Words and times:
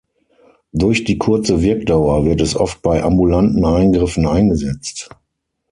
Durch 0.73 1.03
die 1.03 1.19
kurze 1.19 1.61
Wirkdauer 1.61 2.25
wird 2.25 2.41
es 2.41 2.55
oft 2.55 2.81
bei 2.81 3.03
ambulanten 3.03 3.63
Eingriffen 3.63 4.25
eingesetzt. 4.25 5.11